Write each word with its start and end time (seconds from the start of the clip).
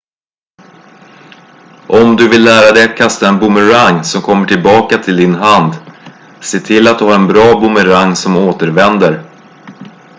om 1.87 2.15
du 2.17 2.29
vill 2.29 2.43
lära 2.43 2.71
dig 2.73 2.83
att 2.85 2.97
kasta 2.97 3.27
en 3.27 3.39
boomerang 3.39 4.03
som 4.03 4.21
kommer 4.21 4.47
tillbaka 4.47 4.97
till 4.97 5.17
din 5.17 5.35
hand 5.35 5.73
se 6.41 6.59
till 6.59 6.87
att 6.87 6.99
du 6.99 7.05
har 7.05 7.15
en 7.15 7.27
bra 7.27 7.59
boomerang 7.59 8.15
som 8.15 8.37
återvänder 8.47 9.23